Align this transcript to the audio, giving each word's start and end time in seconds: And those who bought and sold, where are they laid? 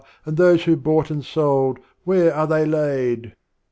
And 0.25 0.35
those 0.35 0.63
who 0.63 0.75
bought 0.77 1.11
and 1.11 1.23
sold, 1.23 1.77
where 2.05 2.33
are 2.33 2.47
they 2.47 2.65
laid? 2.65 3.35